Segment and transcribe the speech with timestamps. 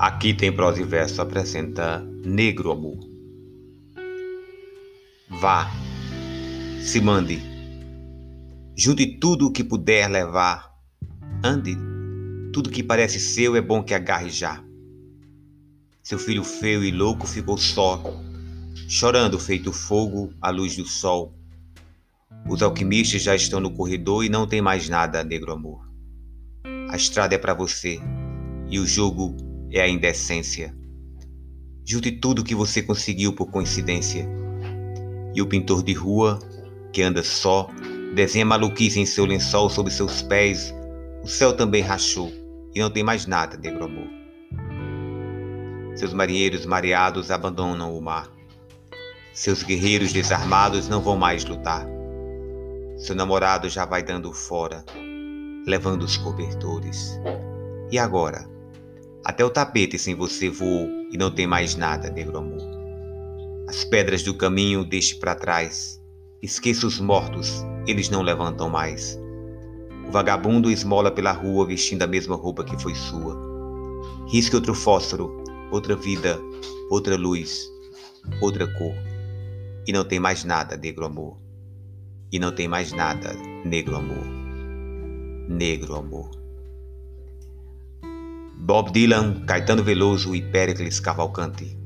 [0.00, 3.00] Aqui tem prosa e verso apresenta Negro Amor.
[5.28, 5.68] Vá,
[6.80, 7.42] se mande,
[8.76, 10.72] junte tudo o que puder levar,
[11.42, 11.76] ande,
[12.52, 14.62] tudo que parece seu é bom que agarre já.
[16.00, 18.00] Seu filho feio e louco ficou só,
[18.88, 21.34] chorando feito fogo à luz do sol.
[22.48, 25.90] Os alquimistas já estão no corredor e não tem mais nada, negro amor.
[26.88, 28.00] A estrada é para você
[28.70, 30.74] e o jogo é a indecência.
[31.84, 34.28] Junte tudo que você conseguiu por coincidência.
[35.34, 36.38] E o pintor de rua,
[36.92, 37.68] que anda só,
[38.14, 40.74] desenha maluquice em seu lençol sob seus pés.
[41.22, 42.30] O céu também rachou
[42.74, 44.08] e não tem mais nada, negro amor.
[45.96, 48.30] Seus marinheiros mareados abandonam o mar.
[49.32, 51.86] Seus guerreiros desarmados não vão mais lutar.
[52.98, 54.84] Seu namorado já vai dando fora,
[55.66, 57.18] levando os cobertores.
[57.90, 58.57] E agora?
[59.24, 62.62] Até o tapete sem você voou e não tem mais nada, negro amor.
[63.68, 66.00] As pedras do caminho deixe para trás.
[66.40, 69.18] Esqueça os mortos, eles não levantam mais.
[70.08, 73.36] O vagabundo esmola pela rua vestindo a mesma roupa que foi sua.
[74.28, 76.40] Risque outro fósforo, outra vida,
[76.90, 77.68] outra luz,
[78.40, 78.94] outra cor.
[79.86, 81.38] E não tem mais nada, negro amor.
[82.32, 84.24] E não tem mais nada, negro amor.
[85.48, 86.30] Negro amor.
[88.60, 91.77] Bob Dylan, Caetano Veloso e Péricles Cavalcante.